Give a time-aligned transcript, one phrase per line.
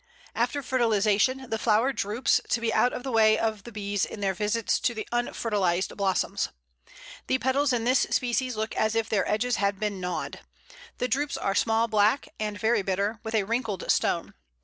[0.33, 4.19] After fertilization the flower droops, to be out of the way of the bees in
[4.19, 6.49] their visits to the unfertilized blossoms.
[7.27, 10.39] The petals in this species look as if their edges had been gnawed.
[10.97, 14.33] The drupes are small, black, and very bitter, with a wrinkled stone.